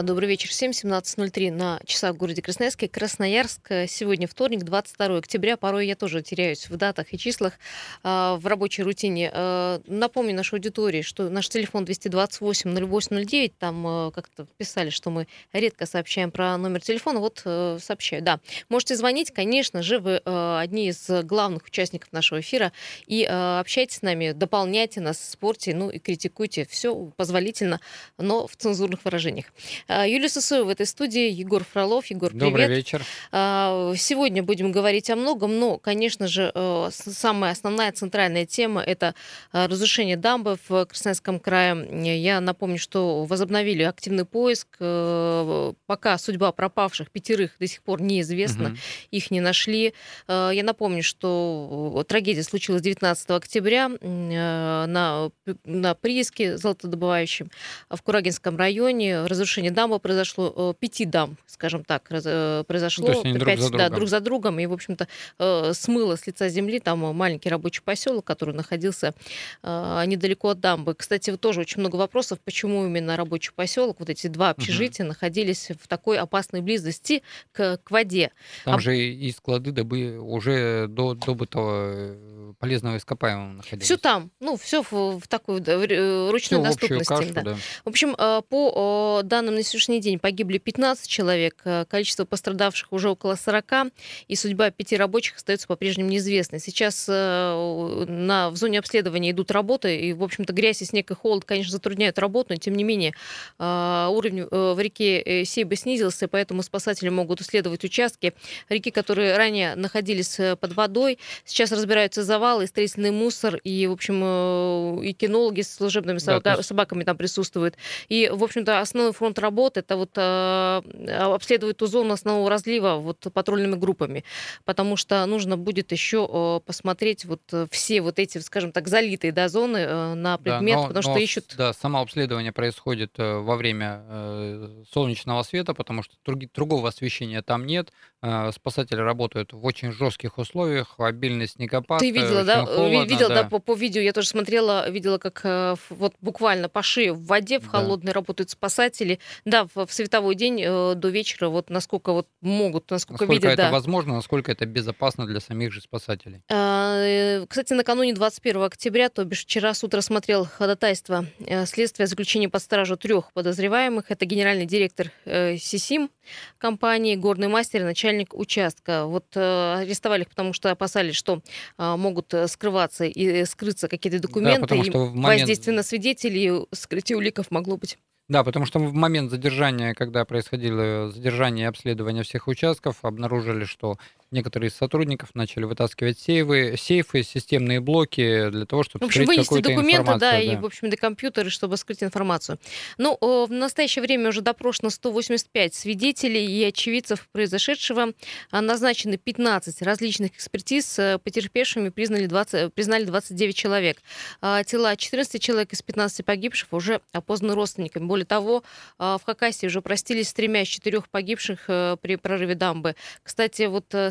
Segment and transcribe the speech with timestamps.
[0.00, 0.48] А, добрый вечер.
[0.48, 2.88] 7.17.03 на часах в городе Красноярске.
[2.88, 3.70] Красноярск.
[3.86, 5.58] Сегодня вторник, 22 октября.
[5.58, 7.52] Порой я тоже теряюсь в датах и числах
[8.02, 8.08] э,
[8.38, 9.30] в рабочей рутине.
[9.30, 13.52] Э, напомню нашей аудитории, что наш телефон 228-08-09.
[13.58, 17.20] Там э, как-то писали, что мы редко сообщаем про номер телефона.
[17.20, 18.22] Вот э, сообщаю.
[18.22, 18.40] Да.
[18.70, 19.30] Можете звонить.
[19.32, 22.72] Конечно же, вы э, одни из главных участников нашего эфира.
[23.06, 26.64] И э, общайтесь с нами, дополняйте нас, спорьте, ну и критикуйте.
[26.64, 27.82] Все позволительно,
[28.16, 29.44] но в цензурных выражениях.
[29.92, 32.06] А, Юлия Сысоева в этой студии, Егор Фролов.
[32.06, 32.46] Егор, привет.
[32.46, 33.02] Добрый вечер.
[33.32, 39.16] А, сегодня будем говорить о многом, но, конечно же, э, самая основная центральная тема– это
[39.52, 42.20] э, разрушение дамбы в Красноярском крае.
[42.22, 44.68] Я напомню, что возобновили активный поиск.
[44.78, 48.76] Э, пока судьба пропавших пятерых до сих пор неизвестна, угу.
[49.10, 49.92] их не нашли.
[50.28, 55.30] Я напомню, что трагедия случилась 19 октября на,
[55.64, 57.50] на прииске золотодобывающем
[57.88, 59.24] в Курагинском районе.
[59.24, 63.06] Разрушение дамбы произошло, э, пяти дам, скажем так, э, произошло.
[63.06, 63.78] То есть они пять, друг за другом.
[63.78, 64.60] Да, друг за другом.
[64.60, 69.14] И, в общем-то, э, смыло с лица земли там маленький рабочий поселок, который находился
[69.62, 70.94] недалеко от дамбы.
[70.94, 75.10] Кстати, тоже очень много вопросов, почему именно рабочий поселок, вот эти два общежития, угу.
[75.10, 78.32] находились в такой опасной близости к, к воде.
[78.64, 78.80] Там а...
[78.80, 82.16] же и склады добы уже до добытого
[82.58, 83.84] полезного ископаемого находились.
[83.84, 87.12] Все там, ну, все в, в такой в ручной все доступности.
[87.12, 87.42] В, кашу, да.
[87.42, 87.56] Да.
[87.84, 88.14] в общем,
[88.48, 93.92] по данным на сегодняшний день погибли 15 человек, э, количество пострадавших уже около 40,
[94.26, 96.60] и судьба пяти рабочих остается по-прежнему неизвестной.
[96.60, 101.14] Сейчас э, на, в зоне обследования идут работы, и, в общем-то, грязь и снег и
[101.14, 103.12] холод, конечно, затрудняют работу, но, тем не менее,
[103.58, 108.32] э, уровень в реке Сейбы снизился, поэтому спасатели могут исследовать участки
[108.70, 111.18] реки, которые ранее находились под водой.
[111.44, 117.18] Сейчас разбираются завалы, строительный мусор, и, в общем, и кинологи с служебными да, собаками там
[117.18, 117.76] присутствуют.
[118.08, 123.26] И, в общем-то, основной фронт работы это вот э, обследовать ту зону основного разлива вот
[123.32, 124.24] патрульными группами,
[124.64, 127.40] потому что нужно будет еще э, посмотреть вот
[127.70, 131.14] все вот эти, скажем так, залитые да, зоны э, на предмет, да, но, потому но,
[131.14, 131.54] что ищут...
[131.56, 137.42] Да, само обследование происходит э, во время э, солнечного света, потому что друг, другого освещения
[137.42, 137.92] там нет.
[138.22, 142.00] Э, спасатели работают в очень жестких условиях, обильный снегопад.
[142.00, 142.66] Ты видела, да?
[142.66, 146.68] Холодно, видела, да, да по, по видео, я тоже смотрела, видела, как э, вот буквально
[146.68, 148.14] по шее в воде, в холодной да.
[148.14, 149.20] работают спасатели.
[149.44, 153.52] Да, в, световой день э, до вечера, вот насколько вот могут, насколько, насколько видят.
[153.52, 153.70] это да.
[153.70, 156.42] возможно, насколько это безопасно для самих же спасателей.
[156.50, 162.48] А, э, кстати, накануне 21 октября, то бишь вчера суд рассмотрел ходатайство э, следствия заключения
[162.48, 164.10] под стражу трех подозреваемых.
[164.10, 166.10] Это генеральный директор СИСИМ
[166.58, 169.06] компании, горный мастер и начальник участка.
[169.06, 171.42] Вот арестовали их, потому что опасались, что
[171.78, 175.40] э, могут скрываться и скрыться какие-то документы, да, и момент...
[175.40, 177.98] воздействие на свидетелей, скрытие уликов могло быть.
[178.30, 183.98] Да, потому что в момент задержания, когда происходило задержание и обследование всех участков, обнаружили, что
[184.30, 189.40] некоторые из сотрудников начали вытаскивать сейвы, сейфы, системные блоки для того, чтобы в общем, скрыть
[189.40, 190.20] какую-то документы, информацию.
[190.20, 192.58] Да, да, и, в общем, до компьютеры, чтобы скрыть информацию.
[192.98, 198.12] Ну, в настоящее время уже допрошено 185 свидетелей и очевидцев произошедшего.
[198.52, 201.00] А, назначены 15 различных экспертиз.
[201.00, 203.98] Э, потерпевшими признали 20, признали 29 человек.
[204.40, 208.04] А, тела 14 человек из 15 погибших уже опознаны родственниками.
[208.04, 208.62] Более того,
[208.98, 212.94] а, в Хакасии уже простились с тремя из четырех погибших э, при прорыве дамбы.
[213.22, 214.10] Кстати, вот э,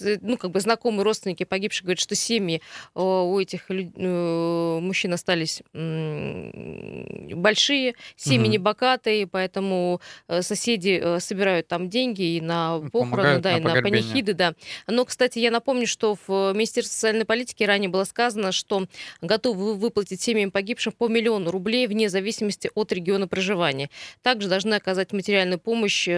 [0.00, 2.60] Э, ну, как бы знакомые родственники погибших говорят, что семьи
[2.94, 5.62] э, у этих э, мужчин остались
[7.34, 8.52] большие, семьи угу.
[8.52, 10.00] небогатые, поэтому
[10.40, 14.54] соседи собирают там деньги и на похороны, да, на и на панихиды, да.
[14.86, 18.86] Но, кстати, я напомню, что в Министерстве социальной политики ранее было сказано, что
[19.20, 23.39] готовы выплатить семьям погибших по миллиону рублей вне зависимости от региона проживания.
[24.22, 26.08] Также должны оказать материальную помощь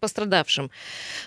[0.00, 0.70] пострадавшим.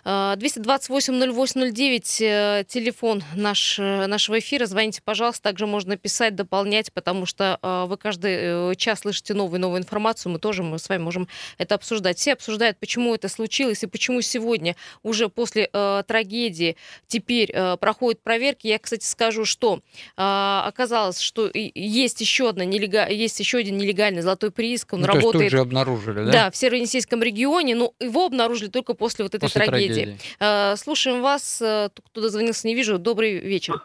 [0.04, 4.66] 228 0809, э, телефон наш, э, нашего эфира.
[4.66, 5.44] Звоните, пожалуйста.
[5.44, 10.32] Также можно писать, дополнять, потому что э, вы каждый час слышите новую новую информацию.
[10.32, 12.18] Мы тоже мы с вами можем это обсуждать.
[12.18, 16.76] Все обсуждают, почему это случилось и почему сегодня, уже после э, трагедии,
[17.08, 18.68] теперь э, проходят проверки.
[18.68, 19.82] Я, кстати, скажу, что
[20.18, 20.22] э,
[20.66, 23.08] оказалось, что есть еще, одна нелега...
[23.08, 24.94] есть еще один нелегальный золотой прииск.
[24.94, 25.32] Он ну, работает...
[25.34, 26.32] То есть тут же обнаружили, да?
[26.32, 30.18] Да, в Северо-Енисейском регионе, но его обнаружили только после вот этой после трагедии.
[30.18, 30.76] трагедии.
[30.76, 31.62] Слушай, слушаем вас.
[31.62, 32.98] Э, кто дозвонился, не вижу.
[32.98, 33.76] Добрый вечер.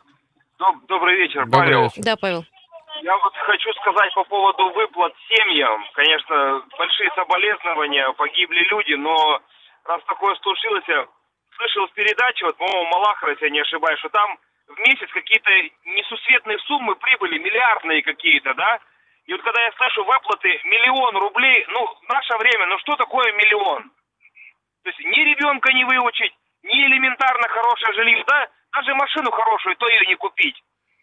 [0.88, 1.82] Добрый вечер, Добрый Павел.
[1.84, 2.02] Вечер.
[2.02, 2.44] Да, Павел.
[3.02, 5.84] Я вот хочу сказать по поводу выплат семьям.
[5.94, 9.40] Конечно, большие соболезнования, погибли люди, но
[9.84, 11.06] раз такое случилось, я
[11.56, 15.50] слышал в передаче, вот, по-моему, Малахова, если я не ошибаюсь, что там в месяц какие-то
[15.86, 18.78] несусветные суммы прибыли, миллиардные какие-то, да?
[19.26, 23.32] И вот когда я слышу выплаты миллион рублей, ну, в наше время, ну что такое
[23.32, 23.90] миллион?
[24.82, 29.88] То есть ни ребенка не выучить, ни элементарно хорошее жилье, да, даже машину хорошую, то
[29.88, 30.60] ее не купить.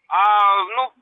[0.10, 0.94] А, ну,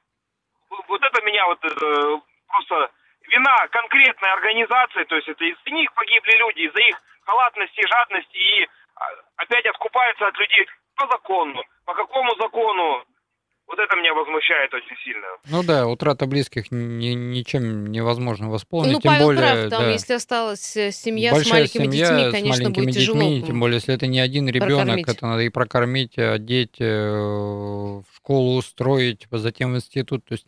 [0.87, 2.91] вот это меня вот э, просто
[3.27, 8.67] вина конкретной организации, то есть это из-за них погибли люди, из-за их халатности, жадности и
[8.95, 9.05] а,
[9.37, 11.63] опять откупаются от людей по закону.
[11.85, 13.03] По какому закону?
[13.67, 15.25] Вот это меня возмущает очень сильно.
[15.49, 18.93] Ну да, утрата близких ни, ничем невозможно восполнить.
[18.93, 22.07] Ну, тем Павел более, прав, там, да, если осталась э, семья большая с маленькими семья
[22.07, 23.19] детьми, с конечно, маленькими будет тяжело.
[23.19, 25.07] детьми, тем более, если это не один ребенок, прокормить.
[25.09, 30.23] это надо и прокормить, одеть, э, в школу устроить, затем в институт.
[30.25, 30.45] То есть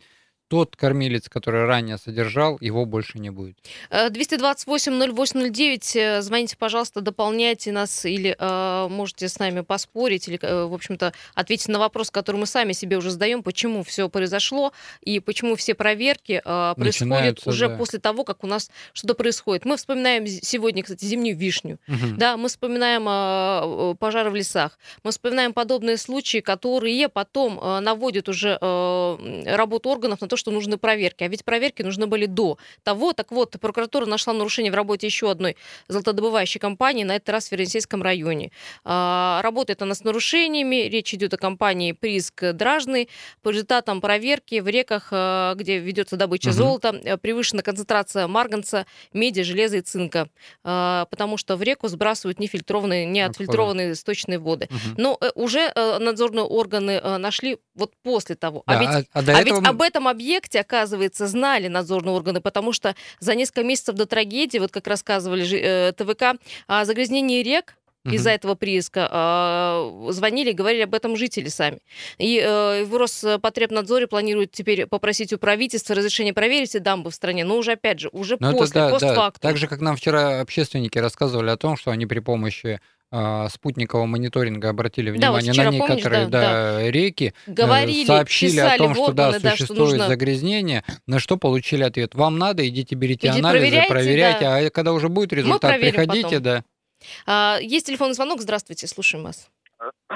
[0.48, 3.56] тот кормилец, который ранее содержал, его больше не будет.
[3.90, 10.64] Э, 228-0809, э, звоните, пожалуйста, дополняйте нас или э, можете с нами поспорить, или, э,
[10.64, 14.72] в общем-то, ответить на вопрос, который мы сами себе уже задаем, почему все произошло
[15.02, 17.76] и почему все проверки э, происходят уже да.
[17.76, 19.66] после того, как у нас что-то происходит.
[19.66, 21.78] Мы вспоминаем сегодня, кстати, зимнюю вишню.
[21.86, 22.16] Мгм.
[22.16, 27.80] Да, мы вспоминаем э, э, пожары в лесах, мы вспоминаем подобные случаи, которые потом э,
[27.80, 31.24] наводят уже э, работу органов на то, что нужны проверки.
[31.24, 33.12] А ведь проверки нужны были до того.
[33.12, 35.56] Так вот, прокуратура нашла нарушение в работе еще одной
[35.88, 38.50] золотодобывающей компании, на этот раз в Веренсейском районе.
[38.84, 40.88] А, Работает она с нарушениями.
[40.88, 43.08] Речь идет о компании «Приск Дражный».
[43.42, 46.56] По результатам проверки в реках, э, где ведется добыча Мгм.
[46.56, 50.28] золота, э, превышена концентрация марганца, меди, железа и цинка.
[50.64, 54.68] А, Потому что в реку сбрасывают нефильтрованные, неотфильтрованные сточные воды.
[54.70, 54.94] Мгм.
[54.96, 58.62] Но э, уже э, надзорные органы нашли вот после того.
[58.66, 62.40] А Да, ведь а- а а этого ведь об этом объекте, оказывается, знали надзорные органы,
[62.40, 67.74] потому что за несколько месяцев до трагедии, вот как рассказывали э, ТВК, о загрязнении рек
[68.04, 71.80] из-за этого прииска э, звонили и говорили об этом жители сами.
[72.16, 77.44] И э, в Роспотребнадзоре планируют теперь попросить у правительства разрешение проверить эти дамбы в стране,
[77.44, 78.92] но уже, опять же, уже Ну, это после, да, да.
[78.92, 79.40] постфактум.
[79.40, 82.80] Так же, как нам вчера общественники рассказывали о том, что они при помощи а,
[83.50, 88.06] спутникового мониторинга обратили Да, вот внимание вчера, на помнишь, некоторые да, да, реки, э, Говорили,
[88.06, 91.84] сообщили писали о том, что да, органы, да, что существует нужно- загрязнение, на что получили
[91.84, 92.14] ответ.
[92.14, 94.56] Вам надо, идите берите Иди анализы, проверяйте, проверяйте, да.
[94.56, 96.42] а когда уже будет результат, приходите, потом.
[96.42, 96.64] да.
[97.26, 99.48] А, есть телефонный звонок, здравствуйте, слушаем вас.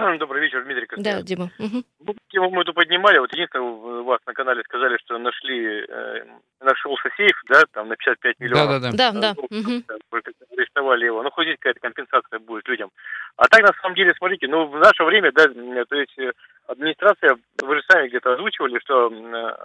[0.19, 1.05] Добрый вечер, Дмитрий Костян.
[1.05, 1.51] Да, Дима.
[1.59, 6.25] Ну, Тему мы эту поднимали, вот единственное, у вас на канале сказали, что нашли, э,
[6.61, 8.97] нашелся сейф, да, там на 55 миллионов.
[8.97, 9.35] Да, да.
[9.37, 9.85] Ну, мгм.
[9.87, 11.23] да, вы как-то арестовали его.
[11.23, 12.91] Ну, хоть здесь какая-то компенсация будет людям.
[13.37, 16.33] А так, на самом деле, смотрите, ну, в наше время, да, м, то есть э,
[16.67, 19.65] администрация, вы же сами где-то озвучивали, что э,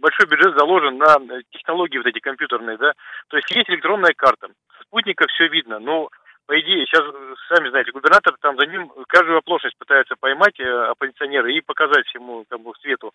[0.00, 2.92] большой бюджет заложен на э, технологии вот эти компьютерные, да.
[3.28, 4.48] То есть есть электронная карта.
[4.78, 5.78] С спутника все видно.
[5.78, 6.08] Ну,
[6.46, 7.02] по идее, сейчас,
[7.48, 12.44] сами знаете, губернатор там за ним каждую оплошность пытается поймать э, оппозиционеры и показать всему
[12.48, 13.12] как бы, свету.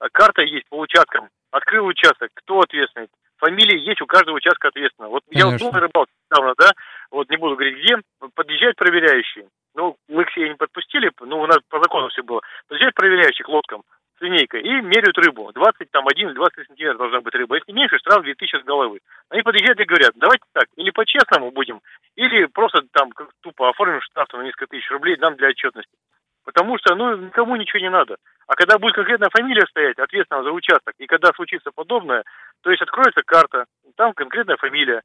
[0.00, 1.28] А Карта есть по участкам.
[1.50, 3.08] Открыл участок, кто ответственный.
[3.38, 5.12] Фамилии есть у каждого участка ответственного.
[5.12, 5.66] Вот я Конечно.
[5.66, 6.70] был на рыбалке недавно, да,
[7.10, 7.96] вот не буду говорить где,
[8.34, 9.48] подъезжают проверяющие.
[9.74, 12.40] Ну, мы к себе не подпустили, ну, у нас по закону все было.
[12.68, 13.82] Подъезжают проверяющие к лодкам
[14.16, 15.50] с линейкой и меряют рыбу.
[15.52, 17.56] 20, там, 1 или 20 сантиметров должна быть рыба.
[17.56, 19.00] Если меньше, штраф 2000 с головы.
[19.28, 21.80] Они подъезжают и говорят, давайте так, или по-честному будем,
[22.16, 25.96] или просто там как тупо оформим штраф на несколько тысяч рублей нам для отчетности.
[26.44, 28.16] Потому что, ну, никому ничего не надо.
[28.46, 32.22] А когда будет конкретная фамилия стоять, ответственного за участок, и когда случится подобное,
[32.62, 33.64] то есть откроется карта,
[33.96, 35.02] там конкретная фамилия,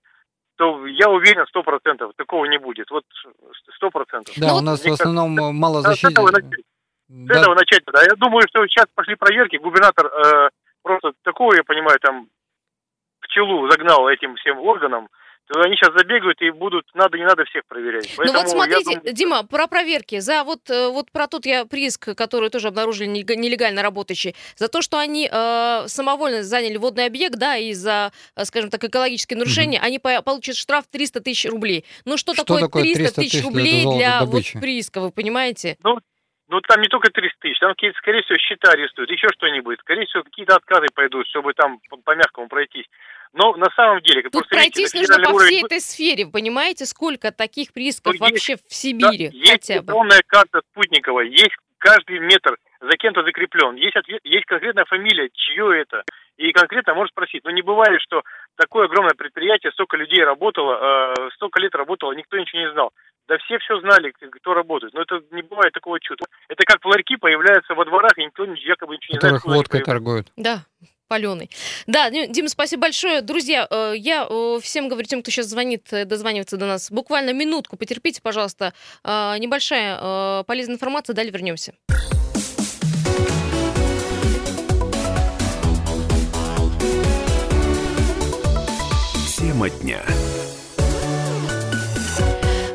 [0.57, 2.91] то я уверен, сто процентов такого не будет.
[2.91, 3.05] Вот
[3.75, 4.35] сто процентов.
[4.37, 5.95] Да, Ну у нас в кажется, основном мало Надо
[7.09, 8.05] с Да, этого начать надо.
[8.07, 10.49] Я думаю, что сейчас пошли проверки, губернатор э,
[10.83, 12.27] просто такого, я понимаю, там
[13.21, 15.09] пчелу загнал этим всем органам,
[15.47, 18.07] то они сейчас забегают и будут, надо, не надо всех проверять.
[18.09, 20.19] Ну Поэтому вот я смотрите, думаю, Дима, про проверки.
[20.19, 24.83] За вот, э, вот про тот я приск, который тоже обнаружили нелегально работающий, за то,
[24.83, 29.79] что они э, самовольно заняли водный объект, да, и за, э, скажем так, экологические нарушения,
[29.79, 31.83] они по- получат штраф 300 тысяч рублей.
[32.05, 35.11] Ну что, Что такое такое 300 300 тысяч тысяч для рублей для вот прииска, вы
[35.11, 35.77] понимаете?
[35.83, 35.97] ну
[36.67, 39.79] там не только 300 тысяч, там, какие-то, скорее всего, счета арестуют, еще что-нибудь.
[39.81, 42.85] Скорее всего, какие-то отказы пойдут, чтобы там по- по-мягкому пройтись.
[43.33, 46.25] Но на самом деле, Тут просто видите, пройтись на нужно по уровень всей этой сфере,
[46.25, 49.79] понимаете, сколько таких приисков Ну, есть- вообще в Да, Сибири есть хотя бы?
[49.85, 55.81] электронная карта спутниковая, есть каждый метр за кем-то закреплен, есть, ответ, есть конкретная фамилия, чье
[55.81, 56.03] это,
[56.37, 57.43] и конкретно может спросить.
[57.43, 58.23] Но не бывает, что
[58.59, 62.91] такое огромное предприятие, столько людей работало, э, столько лет работало, никто ничего не знал.
[63.27, 64.93] Да все все знали, кто работает.
[64.93, 66.25] Но это не бывает такого чуда.
[66.49, 69.35] Это как ларьки появляются во дворах, и никто якобы ничего не знает.
[69.35, 70.27] которых водкой торгуют.
[70.35, 70.65] Да,
[71.07, 71.49] паленый.
[71.87, 73.21] Да, Дим, спасибо большое.
[73.21, 77.33] Друзья, э, я э, всем говорю, тем, кто сейчас звонит, э, дозванивается до нас, буквально
[77.33, 78.73] минутку, потерпите, пожалуйста.
[79.05, 81.73] Небольшая полезная информация, далее вернемся.
[89.59, 90.01] Тема дня.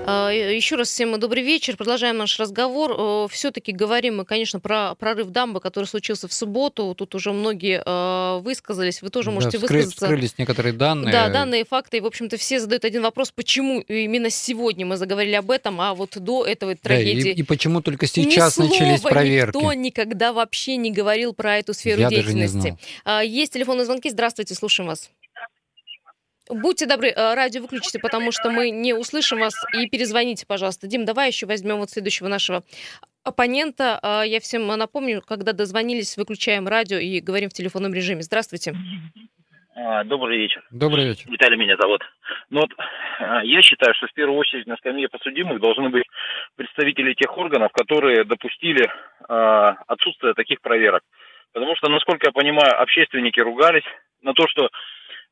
[0.07, 1.79] А, Еще раз всем добрый вечер.
[1.79, 3.27] Продолжаем наш разговор.
[3.31, 6.95] Все-таки говорим мы, конечно, про прорыв дамбы, который случился в субботу.
[6.95, 9.01] Тут уже многие э, высказались.
[9.01, 10.05] Вы тоже Да, можете вскры- высказаться.
[10.05, 11.11] Вскрылись некоторые данные.
[11.11, 11.97] Да, данные факты.
[11.97, 15.95] И, в общем-то, все задают один вопрос, почему именно сегодня мы заговорили об этом, а
[15.95, 19.57] вот до этого Да, и, трагедии и почему только сейчас Ни начались слова проверки?
[19.57, 22.59] Никто никогда вообще не говорил про эту сферу Я даже не деятельности.
[22.59, 22.79] знал.
[23.07, 24.11] А, Есть телефонные звонки.
[24.11, 25.09] Здравствуйте, слушаем вас.
[26.51, 29.55] Будьте добры, э, радио выключите, потому что мы не услышим вас.
[29.73, 30.87] И перезвоните, пожалуйста.
[30.87, 32.63] Дим, давай еще возьмем вот следующего нашего
[33.25, 33.99] оппонента.
[34.03, 38.23] А, Я всем напомню, когда дозвонились, выключаем радио и говорим в телефонном режиме.
[38.23, 38.75] Здравствуйте.
[39.75, 40.63] А, Добрый вечер.
[40.71, 41.31] Добрый вечер.
[41.31, 42.03] Виталий меня зовут.
[42.51, 42.71] Ну вот,
[43.21, 46.05] а, я считаю, что в первую очередь на скамье подсудимых должны быть
[46.57, 48.89] представители тех органов, которые допустили
[49.29, 51.03] а, отсутствие таких проверок.
[51.53, 53.85] Потому что, насколько я понимаю, общественники ругались
[54.23, 54.69] на то, что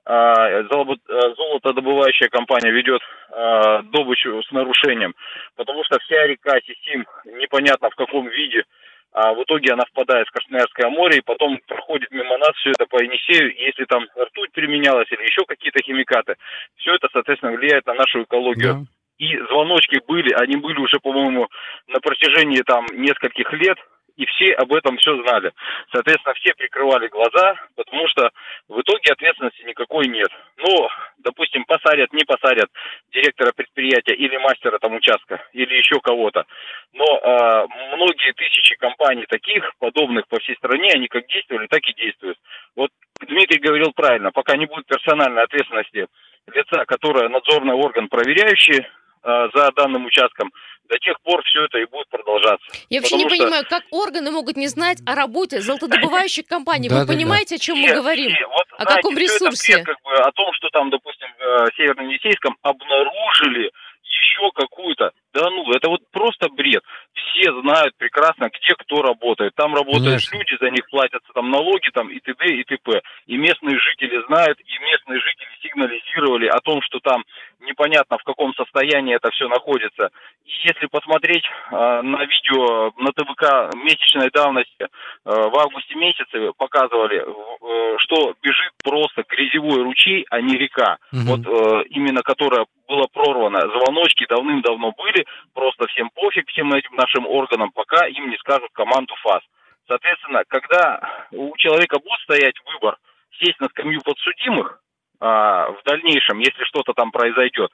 [0.05, 5.15] золотодобывающая компания ведет а, добычу с нарушением.
[5.57, 8.65] Потому что вся река Сисим непонятно в каком виде
[9.13, 12.87] а в итоге она впадает в Красноярское море, и потом проходит мимо нас все это
[12.87, 16.37] по Енисею, и если там ртуть применялась или еще какие-то химикаты,
[16.77, 18.73] все это, соответственно, влияет на нашу экологию.
[18.73, 18.81] Да.
[19.19, 21.47] И звоночки были, они были уже, по-моему,
[21.89, 23.77] на протяжении там нескольких лет,
[24.23, 25.53] и все об этом все знали.
[25.93, 28.31] Соответственно, все прикрывали глаза, потому что
[28.69, 30.29] в итоге ответственности никакой нет.
[30.59, 30.89] Ну,
[31.19, 32.71] допустим, посадят, не посадят
[33.13, 36.45] директора предприятия или мастера там участка, или еще кого-то.
[36.93, 41.95] Но а, многие тысячи компаний таких, подобных по всей стране, они как действовали, так и
[41.95, 42.39] действуют.
[42.77, 42.91] Вот
[43.27, 46.07] Дмитрий говорил правильно, пока не будет персональной ответственности
[46.47, 48.87] лица, которое надзорный орган проверяющий
[49.25, 50.53] за данным участком,
[50.89, 52.67] до тех пор все это и будет продолжаться.
[52.91, 56.89] Я вообще не что- понимаю, как органы могут не знать о работе золотодобывающих компаний.
[56.89, 58.31] Вы понимаете, о чем мы говорим?
[58.35, 58.47] все.
[58.47, 59.73] Вот, О знаете, каком это ресурсе?
[59.75, 63.71] бред, как бы, о том, что там, допустим, в э, Северно-Енисейском обнаружили
[64.05, 65.13] еще какую-то.
[65.35, 66.83] Да ну, это вот просто бред.
[67.15, 69.55] Все знают прекрасно, где кто работает.
[69.55, 70.37] Там работают Конечно.
[70.37, 72.45] люди, за них платятся там налоги там и т.д.
[72.47, 73.01] и т.п.
[73.27, 77.25] И местные жители знают, и местные жители сигнализировали о том, что там
[77.61, 80.11] непонятно в каком состоянии это все находится.
[80.45, 84.89] И если посмотреть э, на видео на ТВК месячной давности, э,
[85.25, 90.99] в августе месяце показывали, э, что бежит просто грязевой ручей, а не река.
[91.13, 91.25] Мгм.
[91.25, 93.61] Вот э, именно которая была прорвана.
[93.61, 95.22] Звоночки давным-давно были,
[95.55, 99.43] просто всем пофиг всем этим нашим органам, пока им не скажут команду ФАС.
[99.89, 102.97] Соответственно, когда у человека будет стоять выбор
[103.41, 104.81] сесть на скамью подсудимых
[105.21, 107.71] а, в дальнейшем, если что-то там произойдет,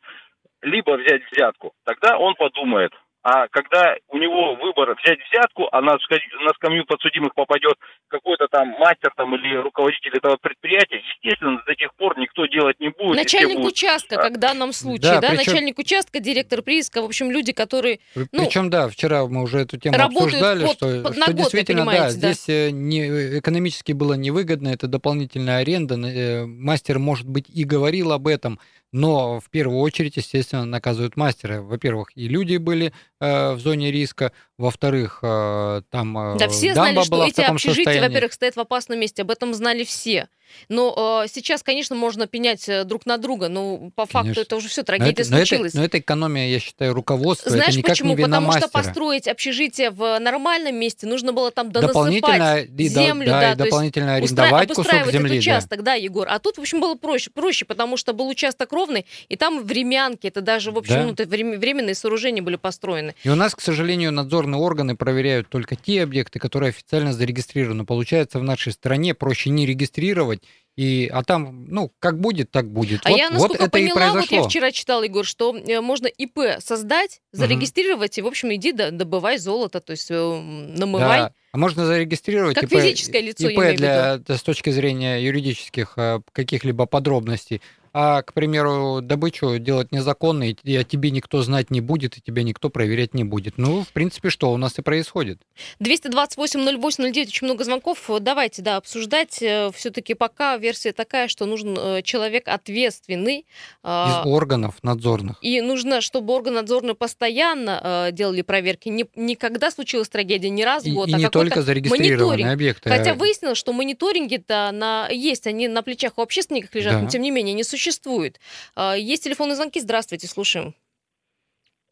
[0.62, 2.93] либо взять взятку, тогда он подумает.
[3.25, 7.75] А когда у него выбор взять взятку, а на, на скамью подсудимых попадет
[8.09, 12.91] какой-то там мастер там, или руководитель этого предприятия, естественно, до тех пор никто делать не
[12.91, 13.17] будет.
[13.17, 17.03] Начальник будут- участка, а, как в данном случае, Да, да, причем- начальник участка, директор прииска,
[17.03, 21.03] в общем, люди, которые ну, Причем, да, вчера мы уже эту тему обсуждали, под- что,
[21.03, 22.11] под- что на год, действительно, да, да.
[22.11, 25.97] здесь э, не, экономически было невыгодно, это дополнительная аренда.
[25.97, 28.59] э, Мастер, может быть, и говорил об этом,
[28.93, 31.61] но в первую очередь, естественно, наказывают мастера.
[31.61, 37.03] Во-первых, и люди были э, в зоне риска, во-вторых, э, там э, Да, все знали,
[37.05, 38.09] что эти общежития, состоянии.
[38.09, 39.23] во-первых, стоят в опасном месте.
[39.23, 40.29] Об этом знали все.
[40.71, 44.41] Но э, сейчас, конечно, можно пенять э, друг на друга, но по факту Конечно.
[44.41, 45.75] это уже все, Но трагедия это, но это- случилась.
[45.75, 47.51] но это экономия, я считаю, руководства.
[47.51, 48.09] Знаешь это никак почему?
[48.11, 48.83] не вина Потому что мастера.
[48.83, 53.45] построить общежитие в нормальном месте нужно было там дополнительно, донасыпать и да- землю, да, да,
[53.45, 55.27] и есть дополнительно устра- арендовать кусок обустраивать земли.
[55.37, 55.51] этот да.
[55.53, 55.95] участок, да.
[55.95, 56.27] Егор.
[56.31, 60.27] А тут, в общем, было проще, проще, потому что был участок ровный, и там времянки,
[60.29, 61.05] это даже, в общем, Да.
[61.05, 63.08] ну, это врем- временные сооружения были построены.
[63.23, 67.85] И у нас, к сожалению, надзорные органы проверяют только те объекты, которые официально зарегистрированы.
[67.85, 70.43] Получается, в нашей стране проще не регистрировать,
[70.79, 73.00] и, а там, ну, как будет, так будет.
[73.03, 75.81] А вот, я, вот насколько это и поняла, вот я вчера читала, Егор, что э,
[75.81, 81.19] можно ИП создать, зарегистрировать, и, в общем, иди да, добывай золото, то есть э, намывай.
[81.19, 81.33] Да.
[81.50, 86.87] А можно зарегистрировать Как ИП, физическое лицо, ИП для, с точки зрения юридических э, каких-либо
[86.87, 87.61] подробностей.
[87.92, 92.42] А, к примеру, добычу делать незаконно, и о тебе никто знать не будет, и тебя
[92.42, 93.59] никто проверять не будет.
[93.59, 95.40] Ну, в принципе, что у нас и происходит.
[95.80, 98.09] 228-08-09, очень много звонков.
[98.21, 99.33] Давайте, да, обсуждать.
[99.33, 103.38] Все-таки пока версия такая, что нужен э, человек ответственный.
[103.38, 103.45] Из
[103.83, 105.38] а, органов надзорных.
[105.42, 108.88] И нужно, чтобы органы надзорные постоянно э, делали проверки.
[108.88, 112.52] Не, не когда случилась трагедия, не раз в год, и а не только зарегистрированные мониторинг.
[112.52, 112.90] объекты.
[112.90, 115.09] Хотя а- выяснилось, что мониторинги-то на...
[115.11, 117.00] есть, они на плечах у общественников лежат, Да.
[117.02, 118.40] но тем не менее не существует.
[118.75, 120.75] А, Есть телефонные звонки, здравствуйте, слушаем.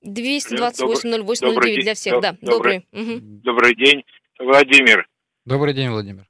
[0.04, 3.20] 228-08-09 Добрый для всех, да, Добрый- добрый.
[3.42, 4.04] Добрый день,
[4.38, 5.08] Владимир.
[5.44, 6.24] Добрый день, Владимир.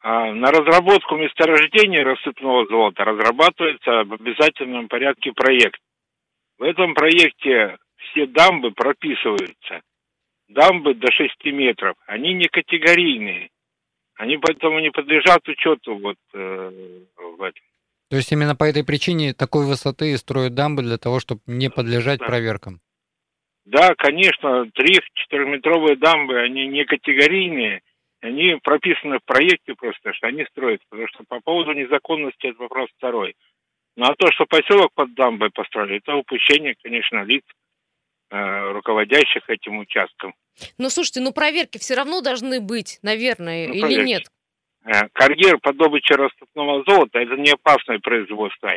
[0.00, 5.80] А, На разработку месторождения рассыпного золота разрабатывается в обязательном порядке проект.
[6.58, 9.80] В этом проекте все дамбы прописываются.
[10.48, 11.96] Дамбы до 6 метров.
[12.06, 13.48] Они не категорийные.
[14.16, 16.70] Они поэтому не подлежат учету вот э,
[17.16, 17.62] в этом.
[18.10, 21.70] То есть именно по этой причине такой высоты и строят дамбы для того, чтобы не
[21.70, 22.26] подлежать Да.
[22.26, 22.80] проверкам.
[23.64, 27.80] Да, конечно, 3-4-метровые дамбы, они не категорийные,
[28.20, 32.88] они прописаны в проекте просто, что они строятся, потому что по поводу незаконности это вопрос
[32.98, 33.34] второй.
[33.96, 37.44] Ну а то, что поселок под дамбой построили, это упущение, конечно, лиц,
[38.30, 40.34] э, руководящих этим участком.
[40.78, 44.06] Ну, слушайте, ну проверки все равно должны быть, наверное, Ну, или проверки.
[44.08, 44.22] нет?
[44.84, 48.70] Э, Карьер по добыче рассыпного золота– это не опасное производство.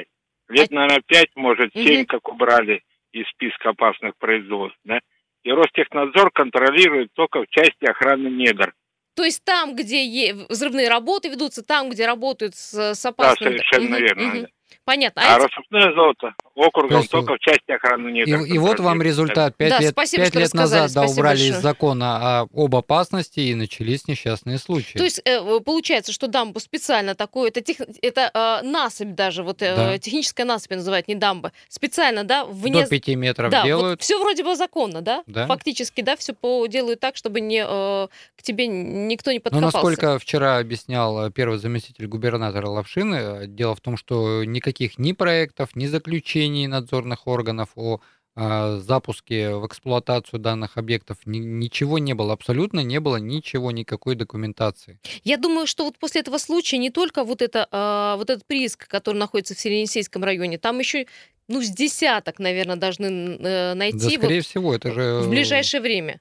[0.50, 5.00] Лет, наверное, пять, может, семь, как убрали из списка опасных производств, да?
[5.44, 8.74] И Ростехнадзор контролирует только в части охраны недр.
[9.16, 13.54] То есть там, где взрывные работы ведутся, там, где работают с, с Да, опасным...
[13.54, 14.42] совершенно верно.
[14.42, 14.48] да.
[14.86, 15.22] Понятно.
[15.26, 18.40] А А рассыпное золото округом То есть только в части охраны И, недр.
[18.46, 19.56] и вот вам результат.
[19.58, 21.62] Пять Да, лет, спасибо, пять что лет рассказали, назад да, убрали из большое.
[21.62, 24.98] закона о- об опасности и начались несчастные случаи.
[24.98, 29.44] То есть э, э, получается, что дамбу специально такую, это, тех- это э, насыпь даже,
[29.44, 29.98] вот э, Да.
[30.00, 32.84] техническая насыпь называют, не дамба, специально, да, вне...
[32.84, 34.02] До пяти метров да, делают.
[34.02, 35.24] все вроде бы законно, да?
[35.28, 35.46] Да.
[35.48, 36.34] Фактически, да, все
[36.68, 38.08] делают так, чтобы не, э,
[38.38, 39.78] к тебе никто не Но подкопался.
[39.78, 45.14] насколько вчера объяснял э, первый заместитель губернатора Лавшины, э, дело в том, что никаких ни
[45.14, 48.00] проектов, ни заключений надзорных органов о
[48.36, 54.16] э, запуске в эксплуатацию данных объектов ни- ничего не было, абсолютно не было ничего, никакой
[54.16, 55.00] документации.
[55.24, 58.88] Я думаю, что вот после этого случая не только вот, это, а, вот этот прииск,
[58.88, 61.08] который находится в Сиренесейском районе, там еще,
[61.48, 65.22] ну, с десяток, наверное, должны э, Да, найти скорее вот всего, это же...
[65.22, 66.20] в ближайшее время.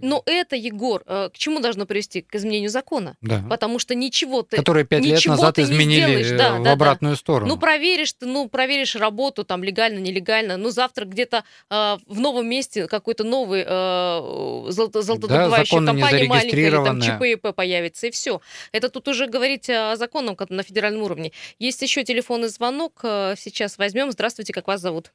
[0.00, 2.22] Но это, Егор, э, к чему должно привести?
[2.22, 3.16] К изменению закона.
[3.20, 3.44] Да.
[3.48, 4.56] Потому что ничего ты...
[4.56, 6.72] Которые пять лет назад изменили сделаешь, э, да, в да, да.
[6.72, 7.54] обратную сторону.
[7.54, 10.56] Ну, проверишь ты, ну, проверишь работу там легально, нелегально.
[10.56, 16.60] Ну, завтра где-то э, в новом месте какой-то новый э, золото- золотодобывающая не компания маленькая
[16.60, 17.18] или там зарегистрированная.
[17.18, 18.40] ЧП ИП появится, и все.
[18.72, 21.32] Это тут уже говорить о законном на федеральном уровне.
[21.58, 24.10] Есть еще телефонный звонок, э, сейчас возьмем.
[24.12, 25.12] Здравствуйте, как вас зовут?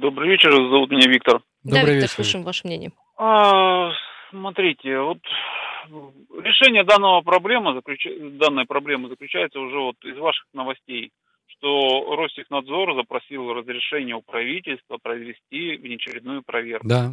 [0.00, 1.40] Добрый вечер, зовут меня Виктор.
[1.64, 2.08] да, Добрый Виктор, вечер.
[2.14, 2.92] слушаем ваше мнение.
[3.18, 3.90] А,
[4.30, 5.18] смотрите, вот
[6.42, 11.10] решение данного проблемы, заключ- данной проблемы заключается уже вот из ваших новостей,
[11.46, 16.88] что Ростехнадзор запросил разрешение у правительства провести внеочередную проверку.
[16.88, 17.10] Да.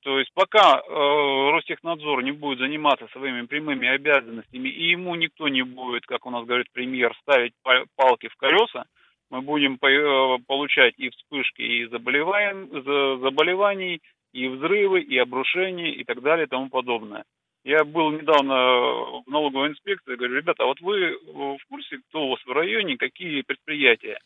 [0.00, 5.62] То есть пока э, Ростехнадзор не будет заниматься своими прямыми обязанностями, и ему никто не
[5.62, 8.84] будет, как у нас говорит премьер, ставить па- палки в колеса,
[9.30, 14.00] мы будем э, получать и вспышки и заболеваний,
[14.32, 17.24] и взрывы, и обрушения, и так далее, и тому подобное.
[17.64, 22.26] Я был недавно в налоговой инспекции, говорю, ребята, а вот вы э, в курсе, кто
[22.26, 24.18] у вас в районе, какие предприятия?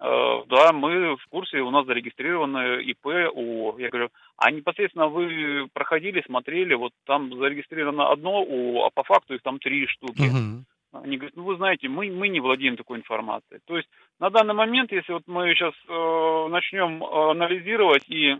[0.00, 3.78] Э, Да, мы в курсе, у нас зарегистрировано ИП, ООО.
[3.78, 9.34] Я говорю, а непосредственно вы проходили, смотрели, вот там зарегистрировано одно ООО, а по факту
[9.34, 10.20] их там три штуки.
[10.20, 10.66] Мгм.
[11.02, 13.60] Они говорят, ну вы знаете, мы, мы не владеем такой информацией.
[13.66, 13.88] То есть
[14.20, 18.36] на данный момент, если вот мы сейчас э, начнем э, анализировать и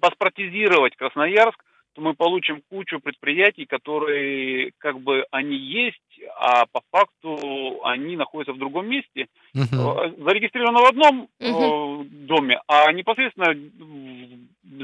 [0.00, 1.62] паспортизировать Красноярск,
[1.94, 8.52] то мы получим кучу предприятий, которые как бы они есть, а по факту они находятся
[8.52, 9.66] в другом месте, Мгм.
[9.80, 12.26] э, зарегистрированы в одном Мгм.
[12.26, 13.54] доме, а непосредственно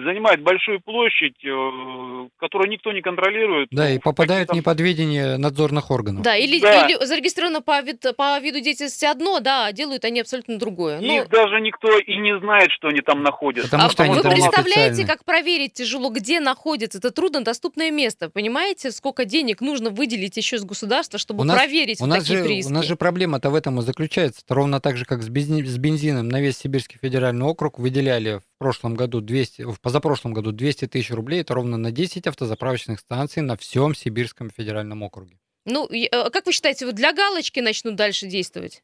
[0.05, 3.68] занимает большую площадь, э, которую никто не контролирует.
[3.70, 6.22] Да, и В попадают в какие-то- неподведение надзорных органов.
[6.22, 6.87] Да, или, Да.
[6.87, 11.01] или зарегистрировано по, вид- по виду деятельности одно, да, а делают они абсолютно другое.
[11.01, 13.68] Ну, Их даже никто и не знает, что они там находятся.
[13.70, 18.31] Потому а что они вы там представляете, как проверить тяжело, где находится это труднодоступное место?
[18.31, 22.38] Понимаете, сколько денег нужно выделить еще из государства, чтобы У нас- проверить У нас, такие
[22.38, 22.71] же, прииски?
[22.71, 24.41] у нас же проблема-то в этом и заключается.
[24.45, 28.38] Это ровно так же, как с, бензи- с бензином на весь Сибирский федеральный округ выделяли
[28.38, 31.43] в прошлом году 200, в позапрошлом году 200 тысяч рублей.
[31.43, 35.37] Это ровно на 10 автозаправочных станций на всем Сибирском федеральном округе.
[35.67, 38.83] Ну, э, как вы считаете, вот для галочки начнут дальше действовать?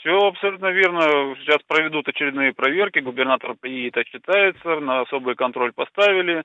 [0.00, 1.00] Все абсолютно верно.
[1.40, 2.98] Сейчас проведут очередные проверки.
[3.00, 6.44] Губернатор приедет, отчитается, на особый контроль поставили.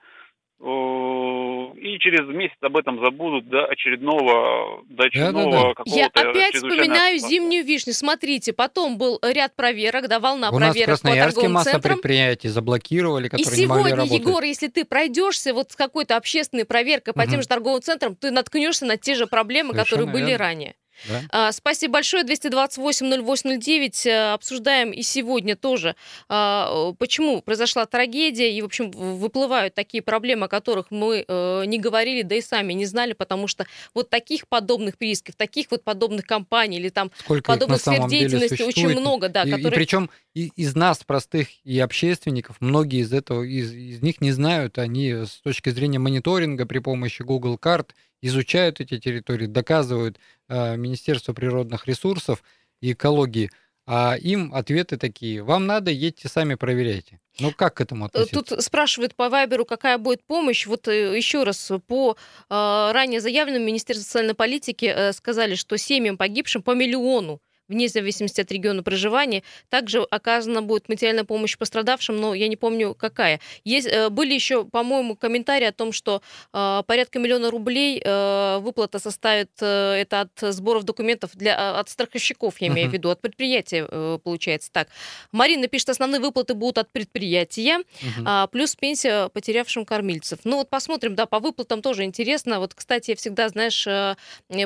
[0.65, 5.73] О, И через месяц об этом забудут до очередного, до очередного Да-да-да.
[5.73, 7.29] какого-то Я опять вспоминаю обстоятельства.
[7.29, 7.93] зимнюю вишню.
[7.93, 11.71] Смотрите, потом был ряд проверок, да, волна У нас в проверок по Красноярске торговым масса
[11.71, 11.93] центрам.
[11.95, 14.19] предприятий заблокировали, И которые не могли сегодня, работать.
[14.27, 17.31] Егор, если ты пройдешься вот с какой-то общественной проверкой по Мгм.
[17.31, 20.45] тем же торговым центрам, ты наткнешься на те же проблемы, которые Совершенно были верно.
[20.45, 20.75] ранее.
[21.07, 21.21] Да?
[21.29, 22.23] А, Спасибо большое.
[22.23, 24.07] 228-08-09.
[24.07, 25.95] Э, Обсуждаем и сегодня тоже,
[26.29, 31.63] а, э, почему произошла трагедия, и, в общем, выплывают такие проблемы, о которых мы э,
[31.65, 35.83] не говорили, да и сами не знали, потому что вот таких подобных приисков, таких вот
[35.83, 39.71] подобных компаний или там Сколько подобных сфер деятельности очень много, да, и, которые...
[39.71, 45.11] причем из нас, простых и общественников, многие из этого, из, из них не знают, они
[45.11, 51.85] с точки зрения мониторинга при помощи Google карт изучают эти территории, доказывают э, Министерство природных
[51.87, 52.41] ресурсов
[52.81, 53.51] и экологии,
[53.85, 57.19] а им ответы такие, вам надо, едьте сами проверяйте.
[57.39, 58.41] Ну как к этому Э, относиться?
[58.41, 60.65] Тут спрашивают по Вайберу, какая будет помощь.
[60.65, 62.15] Вот э, еще раз, по
[62.49, 67.41] э, ранее заявленному Министерству социальной политики э, сказали, что семьям погибшим по миллиону
[67.73, 69.43] вне зависимости от региона проживания.
[69.69, 73.39] Также оказана будет материальная помощь пострадавшим, но я не помню, какая.
[73.65, 76.21] Есть, э, были еще, по-моему, комментарии о том, что
[76.53, 81.89] э, порядка миллиона рублей э, выплата составит э, это от сборов документов для, а, от
[81.89, 82.93] страховщиков, я имею в Мгм.
[82.93, 84.87] виду, от предприятия, э, получается так.
[85.31, 87.79] Марина пишет, основные выплаты будут от предприятия.
[88.25, 90.39] А, плюс пенсия потерявшим кормильцев.
[90.43, 92.59] Ну вот посмотрим, да, по выплатам тоже интересно.
[92.59, 94.15] Вот, кстати, я всегда, знаешь, э,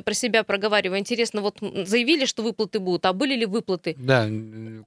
[0.03, 0.99] про себя проговариваю.
[0.99, 3.95] Интересно, вот заявили, что выплаты будут, а были ли выплаты?
[3.97, 4.27] Да,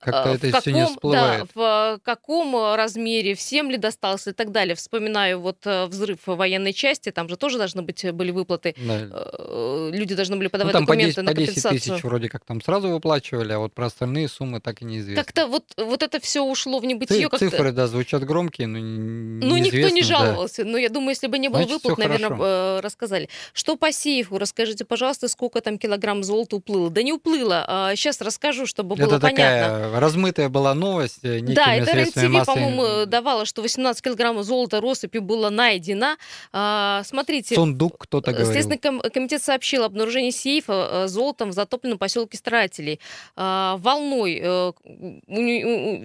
[0.00, 1.40] как-то А, это в все не каком, всплывает.
[1.42, 4.74] да, в э, каком э, размере, всем ли достался и так далее.
[4.74, 8.74] Вспоминаю вот взрыв военной части, там же тоже должны быть э, были выплаты.
[8.78, 9.08] Да.
[9.10, 12.08] Э, Люди должны были Ну, подавать там по документы 10, на по 10 тысяч компенсацию.
[12.08, 15.22] вроде как там сразу выплачивали, а вот про остальные суммы так и неизвестно.
[15.24, 17.28] Как-то вот, вот это все ушло в небытие.
[17.28, 20.04] как-то- Цифры, да, звучат громкие, но Ну, никто не неизвестно, да.
[20.24, 20.64] жаловался.
[20.64, 22.44] Но я думаю, если бы не было Значит, выплат, наверное, хорошо.
[22.46, 23.28] э, рассказали.
[23.52, 24.38] Что по сейфу?
[24.38, 26.90] Расскажите, пожалуйста, сколько там килограмм золота уплыло?
[26.90, 27.64] Да не уплыло.
[27.96, 29.34] Сейчас расскажу, чтобы было Это понятно.
[29.44, 35.22] такая размытая была новость э, Да, это РЕН-ТВ, по-моему, давала, что 18 килограммов золота россыпью
[35.22, 36.16] было найдено.
[36.52, 38.50] А, смотрите, Сундук кто-то говорил.
[38.52, 43.00] Следственный ком- комитет сообщил об обнаружении сейфа э, золотом в затопленном поселке Старателей.
[43.36, 44.72] А, Волной э,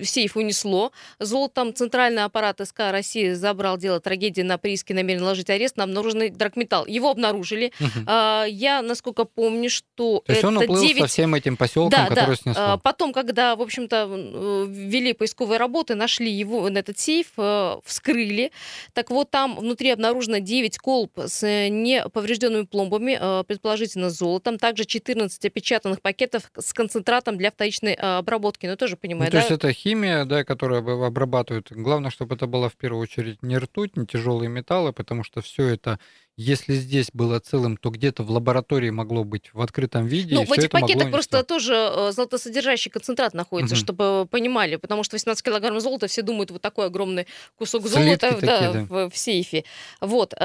[0.04, 0.91] сейф унесло.
[1.19, 6.30] Золотом центральный аппарат СК России забрал дело трагедии на прииске, намерен наложить арест на обнаруженный
[6.30, 6.86] драгметалл.
[6.86, 7.71] Его обнаружили.
[8.08, 11.75] А, Я, насколько помню, что То есть это он уплыл 9 со всем этим поселком,
[11.90, 12.36] да, который да.
[12.36, 12.64] снесло.
[12.64, 18.52] А, Потом, когда, в общем-то, ввели поисковые работы, нашли его, на этот сейф, э, вскрыли.
[18.94, 24.58] Так вот, там внутри обнаружено 9 колб с неповрежденными пломбами, э, предположительно золотом.
[24.58, 28.66] Также 14 опечатанных пакетов с концентратом для вторичной э, обработки.
[28.66, 29.40] Ну, тоже Ну, понимаю, то да?
[29.40, 31.72] есть это химия, да, которую об- обрабатывают.
[31.72, 35.68] Главное, чтобы это было в первую очередь не ртуть, не тяжелые металлы, потому что все
[35.68, 36.00] это,
[36.38, 40.36] если здесь было целым, то где-то в лаборатории могло быть в открытом виде.
[40.36, 43.84] Ну, в этих могло пакетах просто тоже э, золотосодержащий концентрат находится, Мгм.
[43.84, 47.26] чтобы понимали, потому что 18 килограмм золота, все думают, вот такой огромный
[47.58, 48.86] кусок Слитки золота да, такие, да.
[48.89, 49.63] В, в сейфе.
[50.02, 50.34] Вот.
[50.34, 50.38] э,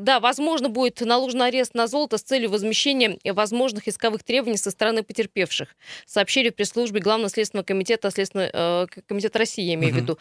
[0.00, 5.02] Да, возможно, будет наложен арест на золото с целью возмещения возможных исковых требований со стороны
[5.02, 5.68] потерпевших.
[6.06, 10.02] Сообщили в пресс-службе Главного следственного комитета, Следственного, э, к- комитет России, я имею в Мгм.
[10.04, 10.18] виду.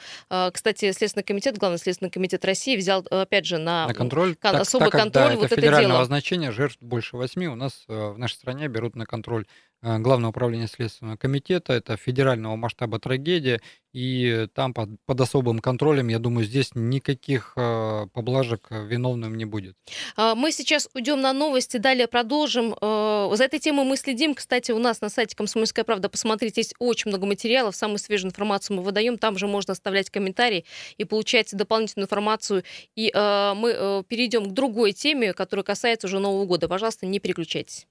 [0.52, 3.88] Кстати, Следственный комитет, Главный следственный комитет России взял, опять же, на...
[3.88, 4.36] на контроль.
[4.36, 6.06] кон- особый так как, да, контроль это вот это федерального дело.
[6.06, 7.48] значения, жертв больше восьми.
[7.48, 9.46] У нас э, в нашей стране берут на контроль
[9.84, 11.74] э, Главное управление Следственного комитета.
[11.74, 13.62] Это федерального масштаба трагедия.
[13.94, 19.46] И там под, под особым контролем, я думаю, здесь никаких э, поблажек э, виновным не
[19.46, 19.76] будет.
[20.16, 22.76] А, Мы сейчас уйдем на новости, далее продолжим.
[22.82, 24.34] За этой темой мы следим.
[24.34, 27.76] Кстати, у нас на сайте «Комсомольская правда», посмотрите, есть очень много материалов.
[27.76, 29.18] Самую свежую информацию мы выдаем.
[29.18, 30.66] Там же можно оставлять комментарии
[30.98, 32.64] и получать дополнительную информацию.
[32.96, 36.68] И э, мы э, перейдем к другой теме, которая касается уже Нового года.
[36.68, 37.86] Пожалуйста, не переключайтесь.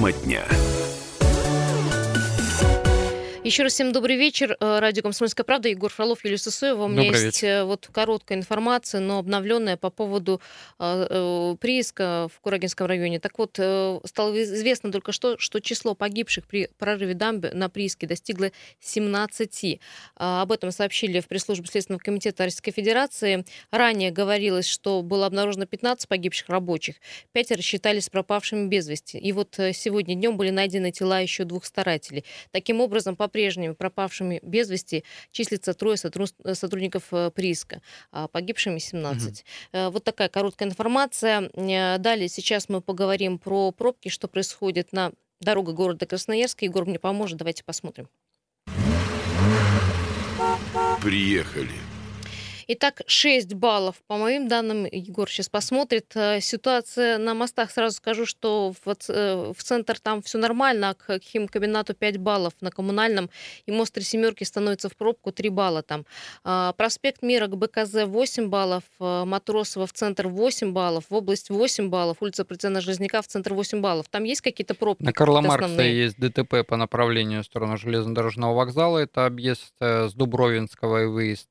[0.00, 0.69] Тема дня.
[3.50, 4.56] Еще раз всем добрый вечер.
[4.60, 5.68] Э, Радио «Комсомольская правда».
[5.68, 6.84] Егор Фролов, Юлия Сысоева.
[6.84, 10.40] У меня Добрый есть э, вот короткая информация, но обновленная по поводу
[10.78, 13.18] э, прииска в Курагинском районе.
[13.18, 18.52] Так вот, стало известно только что, что число погибших при прорыве дамбы на прииске достигло
[18.78, 19.80] 17.
[20.14, 23.44] А, Об этом сообщили в пресс-службе Следственного комитета Российской Федерации.
[23.72, 26.94] Ранее говорилось, что было обнаружено 15 погибших рабочих.
[27.32, 29.18] Пятеро считались пропавшими без вести.
[29.18, 32.24] И вот сегодня днем были найдены тела еще двух старателей.
[32.52, 37.80] Таким образом, по-прежнему пропавшими без вести числится трое сотру- сотрудников э, прииска,
[38.12, 39.44] а погибшими 17.
[39.72, 41.50] Э, Вот такая короткая информация.
[41.54, 46.66] Э, Далее сейчас мы поговорим про пробки, что происходит на дорогах города Красноярска.
[46.66, 48.08] Егор мне поможет, давайте посмотрим.
[51.02, 51.70] Приехали.
[52.72, 53.96] Итак, 6 баллов.
[54.06, 56.12] По моим данным, Егор сейчас посмотрит.
[56.14, 60.94] Э, ситуация на мостах, сразу скажу, что в, э, в центр там все нормально, а
[60.94, 62.52] к химкомбинату 5 баллов.
[62.60, 63.28] На коммунальном
[63.66, 66.06] и мост Три Семерки становится в пробку 3 балла там.
[66.44, 71.50] А, проспект Мира к БКЗ 8 баллов, э, Матросова в центр 8 баллов, в область
[71.50, 74.06] 8 баллов, улица Президента Железняка в центр 8 баллов.
[74.08, 75.02] Там есть какие-то пробки?
[75.02, 78.98] На Карла Маркса есть ДТП по направлению в сторону железнодорожного вокзала.
[78.98, 81.48] Это объезд с Дубровинского и выезд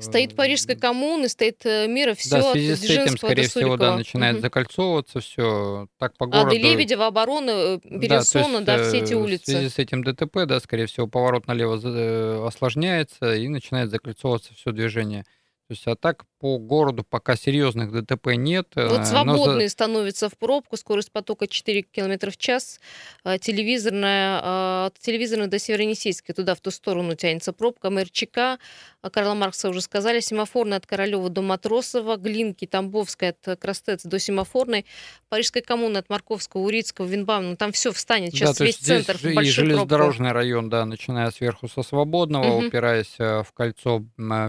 [0.00, 2.30] стоит Парижская коммуна, стоит э, мира, все.
[2.30, 4.42] Да, в связи с этим, скорее всего, да, начинает угу.
[4.42, 6.48] закольцовываться все так по городу.
[6.48, 9.52] Ады Лебедева, оборона, Пересона, да, да, все эти улицы.
[9.52, 13.90] Э, в связи с этим ДТП, да, скорее всего, поворот налево э, осложняется и начинает
[13.90, 15.24] закольцовываться все движение.
[15.72, 18.68] То есть, а так по городу пока серьезных ДТП нет.
[18.74, 19.72] Вот свободные за...
[19.72, 22.78] становятся в пробку, скорость потока 4 км в час,
[23.24, 28.58] а, телевизорная, а, от телевизорной до Северонесейской, туда в ту сторону тянется пробка, МРЧК, а,
[29.10, 34.86] Карла Маркса уже сказали, семафорная от Королева до Матросова, Глинки, Тамбовская от Крастец до семафорной,
[35.28, 39.24] Парижская коммуна от Марковского, Урицкого, Винбам, ну, там все встанет, сейчас да, весь центр в
[39.24, 40.38] и железнодорожный пробку.
[40.38, 42.66] район, да, начиная сверху со Свободного, угу.
[42.66, 44.04] упираясь в кольцо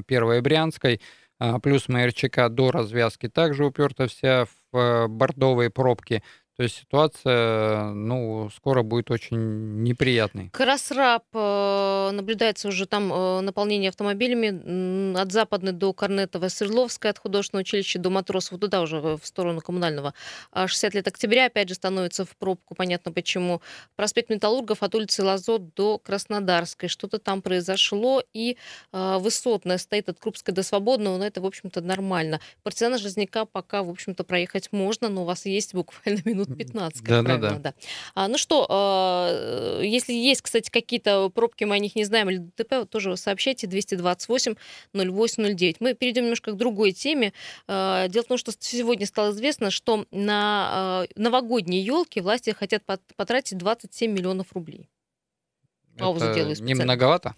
[0.08, 1.00] Первой Брянской,
[1.40, 6.24] а, плюс МРЧК до развязки также уперта вся в э, бордовые пробки.
[6.56, 10.50] То есть ситуация, ну, скоро будет очень неприятной.
[10.50, 17.62] Красраб э, наблюдается уже там э, наполнение автомобилями от Западной до Корнетова, Свердловская, от художественного
[17.62, 20.14] училища до Матросова, туда уже в сторону коммунального.
[20.54, 23.62] 60 а лет октября опять же становится в пробку, понятно почему.
[23.96, 26.88] Проспект Металлургов от улицы Лазот до Краснодарской.
[26.88, 28.58] Что-то там произошло, и
[28.92, 32.40] э, высотная стоит от Крупской до Свободного, но это, в общем-то, нормально.
[32.62, 37.02] Партизана Железняка пока, в общем-то, проехать можно, но у вас есть буквально минут минут 15,
[37.02, 37.42] как да, правило.
[37.42, 37.60] Да, да.
[37.60, 37.74] Да.
[38.16, 42.38] А, ну что, а, если есть, кстати, какие-то пробки, мы о них не знаем, или
[42.38, 44.56] ДТП, тоже сообщайте 228
[44.94, 45.78] 0809.
[45.80, 47.34] Мы перейдем немножко к другой теме.
[47.68, 52.84] А, дело в том, что сегодня стало известно, что на а, новогодние елки власти хотят
[53.16, 54.90] потратить 27 миллионов рублей.
[55.98, 56.80] Паузу Это делаю специально.
[56.80, 57.36] Не многовато?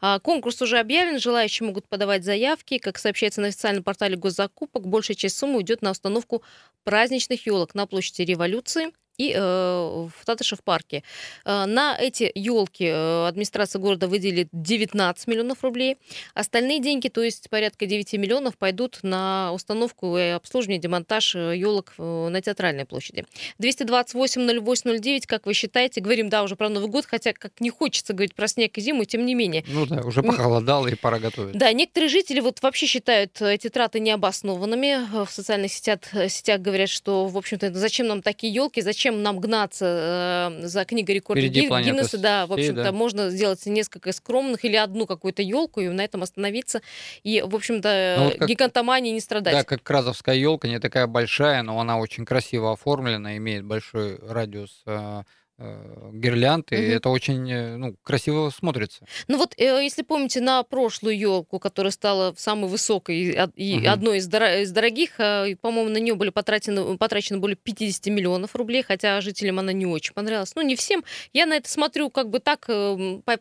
[0.00, 2.78] А, конкурс уже объявлен, желающие могут подавать заявки.
[2.78, 6.42] Как сообщается на официальном портале госзакупок, большая часть суммы уйдет на установку
[6.84, 11.02] праздничных елок на площади Революции и э, в Татышев парке.
[11.44, 15.98] Э, на эти елки э, администрация города выделит 19 миллионов рублей.
[16.34, 22.40] Остальные деньги, то есть порядка 9 миллионов, пойдут на установку и обслуживание, демонтаж елок на
[22.40, 23.24] Театральной площади.
[23.60, 26.00] 228-08-09, как вы считаете?
[26.00, 29.04] Говорим, да, уже про Новый год, хотя как не хочется говорить про снег и зиму,
[29.04, 29.64] тем не менее.
[29.68, 31.56] Ну да, уже похолодало и пора готовить.
[31.56, 35.24] Да, некоторые жители вот вообще считают эти траты необоснованными.
[35.24, 39.38] В социальных сетях, сетях говорят, что, в общем-то, зачем нам такие елки, зачем зачем нам
[39.38, 42.18] гнаться э, за книгой рекордов Гиннесса?
[42.18, 42.92] Да, в общем-то, да.
[42.92, 46.80] можно сделать несколько скромных или одну какую-то елку и на этом остановиться.
[47.22, 49.52] И, в общем-то, ну, вот как, гигантомании не страдать.
[49.54, 54.82] Да, как кразовская елка, не такая большая, но она очень красиво оформлена, имеет большой радиус
[54.86, 55.22] э, Э,
[55.56, 56.82] гирлянд, и угу.
[56.82, 59.06] это очень э, ну, красиво смотрится.
[59.28, 63.16] Ну вот, э, если помните, на прошлую елку, которая стала самой высокой
[63.54, 63.88] и угу.
[63.88, 68.82] одной из, дор- из дорогих, по-моему, на нее были потрачены, потрачено более 50 миллионов рублей,
[68.82, 70.52] хотя жителям она не очень понравилась.
[70.56, 71.04] Ну, не всем.
[71.32, 72.66] Я на это смотрю как бы так,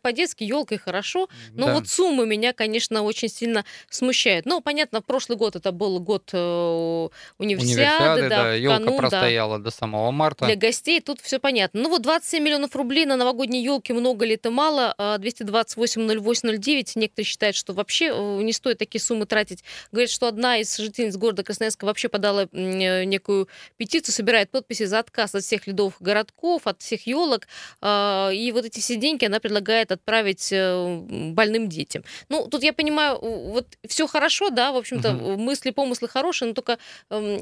[0.01, 1.73] по-детски, елкой хорошо, но да.
[1.73, 4.45] вот суммы меня, конечно, очень сильно смущают.
[4.45, 9.63] Ну, понятно, прошлый год это был год универсиады, универсиады да, да елка простояла да.
[9.65, 10.45] до самого марта.
[10.45, 11.81] Для гостей тут все понятно.
[11.81, 14.93] Ну вот 27 миллионов рублей на новогодние елки много ли это мало?
[14.99, 16.91] 228-08-09.
[16.95, 19.63] А Некоторые считают, что вообще э, не стоит такие суммы тратить.
[19.91, 24.99] Говорят, что одна из жительниц города Красноярска вообще подала э, некую петицию, собирает подписи за
[24.99, 27.47] отказ от всех ледовых городков, от всех елок.
[27.81, 32.03] А, и вот эти все деньги она предлагает отправить э, больным детям.
[32.27, 35.37] Ну, тут я понимаю, вот все хорошо, да, в общем-то, угу.
[35.37, 37.37] мысли, помыслы хорошие, но только эм,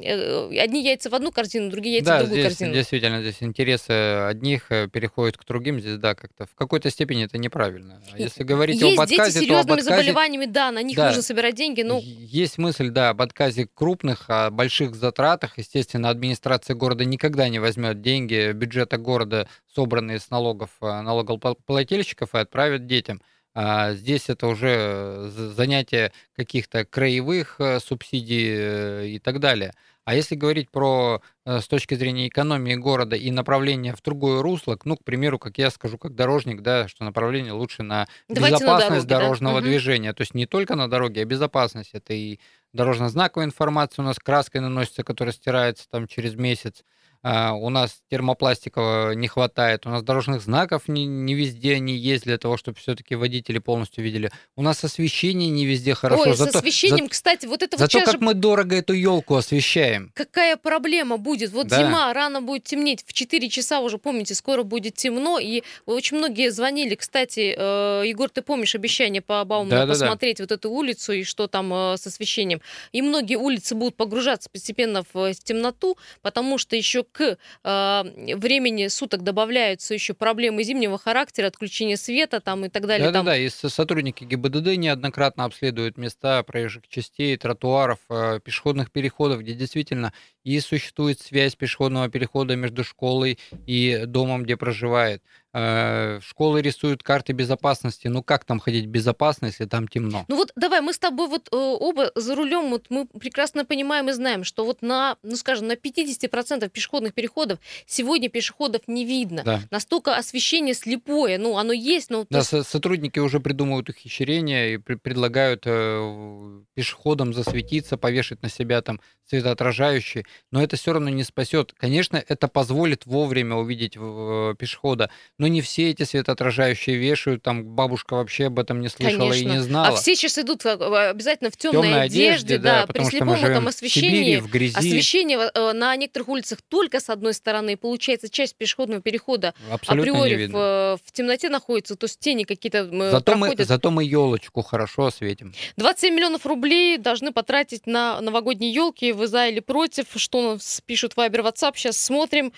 [0.60, 2.74] одни яйца в одну корзину, другие яйца да, в другую здесь, корзину.
[2.76, 7.26] действительно, здесь интересы одни одних э, переходит к другим, здесь, да, как-то в какой-то степени
[7.26, 8.02] это неправильно.
[8.12, 9.90] А если говорить есть об отказе, дети с серьезными отказе...
[9.90, 12.00] заболеваниями, да, на них да, нужно собирать деньги, но...
[12.00, 15.58] Есть мысль, да, об отказе крупных, о больших затратах.
[15.58, 22.38] Естественно, администрация города никогда не возьмет деньги бюджета города, собранные с налогов э, налогоплательщиков, и
[22.38, 23.22] отправит детям.
[23.54, 29.74] А здесь это уже занятие каких-то краевых э, субсидий и так далее.
[30.04, 34.78] А если говорить про э, с точки зрения экономии города и направления в другое русло,
[34.84, 39.04] ну, к примеру, как я скажу, как дорожник, да, что направление лучше на Давайте безопасность
[39.04, 39.68] на дороге, дорожного да?
[39.68, 40.14] движения.
[40.14, 41.92] То есть не только на дороге, а безопасность.
[41.94, 42.40] Это и
[42.74, 46.84] дорожно-знаковая информация у нас краской наносится, которая стирается там через месяц.
[47.24, 52.24] А, у нас термопластика не хватает, у нас дорожных знаков не, не везде они есть
[52.24, 54.32] для того, чтобы все-таки водители полностью видели.
[54.56, 56.24] У нас освещение не везде хорошо.
[56.24, 58.26] Ой, зато, с освещением, за, кстати, вот это зато вот как же...
[58.26, 60.12] мы дорого эту елку освещаем.
[60.16, 61.52] Какая проблема будет?
[61.52, 61.78] Вот Да.
[61.78, 66.50] зима, рано будет темнеть, в 4 часа уже, помните, скоро будет темно, и очень многие
[66.50, 69.94] звонили, кстати, э, Егор, ты помнишь обещание по Бауману Да-да-да.
[69.94, 72.62] посмотреть вот эту улицу и что там э, с освещением.
[72.92, 79.24] И многие улицы будут погружаться постепенно в темноту, потому что еще к э, времени суток
[79.24, 83.12] добавляются еще проблемы зимнего характера, отключение света там и так далее.
[83.12, 83.26] там.
[83.26, 89.54] Да-да-да, и со- сотрудники ГИБДД неоднократно обследуют места проезжих частей, тротуаров, э, пешеходных переходов, где
[89.54, 95.22] действительно и существует связь пешеходного перехода между школой и домом, где проживает.
[95.54, 98.08] Э, Школы рисуют карты безопасности.
[98.08, 100.26] Ну как там ходить безопасно, если там темно?
[100.28, 104.10] Ну вот давай, мы с тобой вот э, оба за рулем, вот мы прекрасно понимаем
[104.10, 109.44] и знаем, что вот на, ну скажем, на 50% пешеходных переходов сегодня пешеходов не видно.
[109.44, 109.62] Да.
[109.72, 112.26] Настолько освещение слепое, ну оно есть, но...
[112.30, 118.50] Да, есть- со- сотрудники уже придумывают ухищрения и пре- предлагают э, пешеходам засветиться, повешать на
[118.50, 121.74] себя там светоотражающие, но это все равно не спасет.
[121.78, 125.10] Конечно, это позволит вовремя увидеть э, пешехода,
[125.42, 129.52] но не все эти светоотражающие вешают, там бабушка вообще об этом не слышала и Конечно.
[129.54, 129.88] не знала.
[129.88, 130.74] А все сейчас идут э,
[131.10, 133.88] обязательно в темной, Темной одежде, да, при потому что слепом мы живем этом в Сибири,
[133.88, 134.36] освещении.
[134.38, 134.78] в грязи.
[134.78, 140.12] Освещение э, на некоторых улицах только с одной стороны, и получается часть пешеходного перехода Абсолютно
[140.12, 143.68] априори в, э, в темноте находится, то есть тени какие-то э, Зато мы, проходят.
[143.68, 145.56] зато мы елочку хорошо осветим.
[145.78, 149.12] 27 миллионов рублей должны потратить на новогодние елки.
[149.12, 150.06] Вы за или против?
[150.16, 151.72] Что пишут Вайбер, WhatsApp?
[151.78, 152.54] Сейчас смотрим.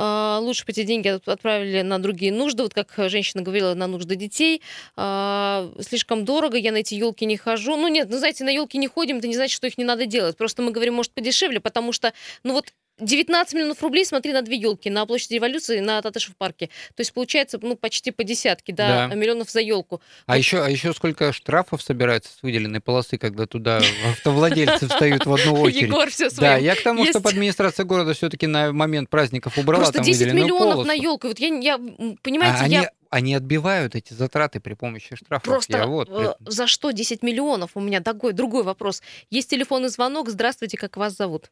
[0.00, 2.62] А, Лучше бы эти деньги от- отправили на другие нужды.
[2.62, 4.62] Вот как женщина говорила, на нужды детей.
[4.96, 7.76] А, Слишком дорого, я на эти елки не хожу.
[7.76, 10.06] Ну нет, ну знаете, на елки не ходим, это не значит, что их не надо
[10.06, 10.36] делать.
[10.36, 12.12] Просто мы говорим, может, подешевле, потому что,
[12.42, 16.66] ну вот 19 миллионов рублей, смотри, на две елки, на площади революции, на Татышев парке.
[16.94, 19.14] То есть получается, ну, почти по десятке, да, Да.
[19.14, 20.00] миллионов за елку.
[20.26, 25.32] А еще, а еще сколько штрафов собирается с выделенной полосы, когда туда автовладельцы встают в
[25.32, 25.82] одну очередь?
[25.82, 29.98] Егор все Да, я к тому, чтобы администрация города все-таки на момент праздников убрала Просто
[29.98, 31.28] там 10 выделенную миллионов на елку.
[31.28, 31.78] Вот я, я А
[32.22, 35.44] понимаете, они, я они отбивают эти затраты при помощи штрафов.
[35.44, 37.70] просто Я вот э, за что 10 миллионов?
[37.74, 39.02] У меня такой другой вопрос.
[39.30, 40.28] Есть телефонный звонок.
[40.28, 41.50] Здравствуйте, как вас зовут?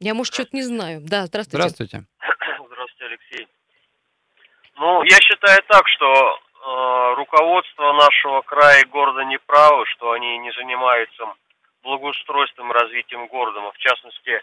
[0.00, 1.00] Я, может, что-то не знаю.
[1.02, 1.68] Да, здравствуйте.
[1.68, 2.04] Здравствуйте.
[2.66, 3.48] Здравствуйте, Алексей.
[4.76, 10.38] Ну, я считаю так, что э, руководство нашего края и города не правы, что они
[10.38, 11.24] не занимаются
[11.82, 14.42] благоустройством и развитием города, в частности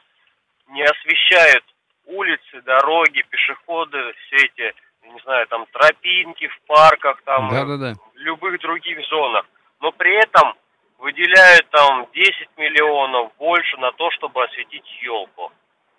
[0.70, 1.66] не освещают
[2.06, 7.96] улицы, дороги, пешеходы, все эти, не знаю, там тропинки в парках, там Да-да-да.
[8.14, 9.46] в любых других зонах.
[9.82, 10.54] Но при этом
[11.02, 15.52] выделяют там 10 миллионов больше на то, чтобы осветить елку.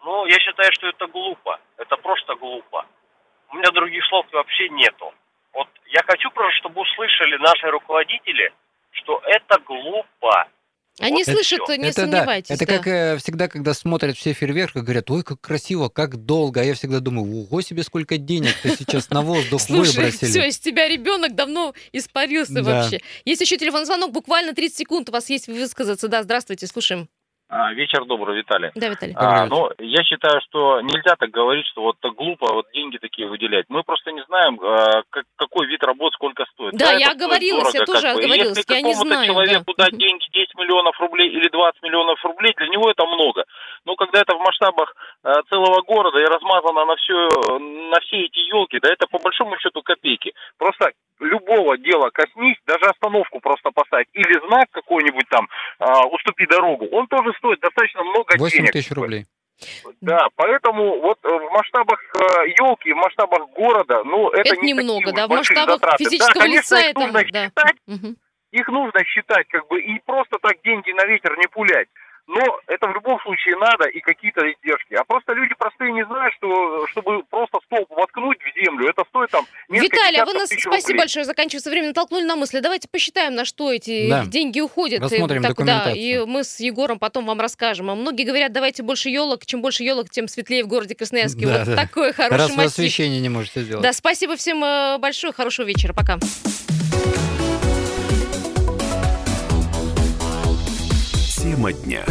[0.04, 1.60] Ну, я считаю, что это глупо.
[1.76, 2.86] Это просто глупо.
[3.50, 5.12] У меня других слов вообще нету.
[5.52, 8.52] Вот я хочу просто, чтобы услышали наши руководители,
[8.92, 10.48] что это глупо.
[11.02, 12.48] Они Вот слышат, не это сомневайтесь.
[12.48, 12.54] да.
[12.54, 12.76] Это да.
[12.78, 16.60] как э, всегда, когда смотрят все фейерверк и говорят, ой, как красиво, как долго.
[16.60, 20.28] А я всегда думаю, ого себе, сколько денег-то сейчас на воздух Слушай, выбросили.
[20.30, 22.62] все, из тебя ребенок давно испарился Да.
[22.62, 23.00] вообще.
[23.24, 26.08] Есть еще телефонный звонок, буквально 30 секунд у вас есть высказаться.
[26.08, 27.08] Да, здравствуйте, слушаем.
[27.54, 28.70] А, вечер добрый, Виталий.
[28.74, 29.12] Да, Виталий.
[29.14, 32.96] А, Добрый ну, я считаю, что нельзя так говорить, что вот так глупо вот деньги
[32.96, 33.66] такие выделять.
[33.68, 36.72] Мы просто не знаем, а, как- какой вид работ сколько стоит.
[36.72, 38.20] Да, это я оговорилась, я дорого, тоже как бы.
[38.24, 39.84] Оговорилась, Если я не знаю, человеку да.
[39.84, 43.44] дать деньги 10 миллионов рублей или 20 миллионов рублей, для него это много.
[43.84, 47.28] Но когда это в масштабах а, целого города и размазано на все,
[47.92, 50.32] на все эти елки, да это по большому счету копейки.
[50.56, 50.92] Просто
[51.52, 57.06] любого дела коснись, даже остановку просто поставить или знак какой-нибудь там, а, уступи дорогу, он
[57.06, 58.72] тоже стоит достаточно много 8 денег.
[58.72, 59.26] тысяч рублей.
[60.00, 62.00] Да, поэтому вот э, в масштабах
[62.58, 66.04] елки, в масштабах города, ну это, Это не немного, такие да, в масштабах затраты.
[66.04, 67.44] физического да, конечно, лица их это, нужно да.
[67.46, 68.16] считать, Мгм.
[68.50, 71.86] их нужно считать, как бы, и просто так деньги на ветер не пулять.
[72.28, 74.94] Но это в любом случае надо и какие-то издержки.
[74.94, 79.30] А просто люди простые не знают, что чтобы просто столб воткнуть в землю, это стоит
[79.30, 80.98] там несколько Виталий, а вы нас, спасибо рублей.
[80.98, 82.60] большое, заканчивается время, натолкнули на мысли.
[82.60, 84.24] Давайте посчитаем, на что эти Да.
[84.24, 85.00] деньги уходят.
[85.00, 85.96] И Рассмотрим так, да, документацию.
[85.96, 87.90] и мы с Егором потом вам расскажем.
[87.90, 89.44] А многие говорят, давайте больше елок.
[89.44, 91.46] Чем больше елок, тем светлее в городе Красноярске.
[91.46, 91.76] Да, вот да.
[91.76, 92.70] такой хороший Раз вы мотив.
[92.72, 93.82] освещение не можете сделать.
[93.82, 96.18] Да, спасибо всем э, большое, хорошего вечера, пока.
[101.42, 102.06] Тема дня.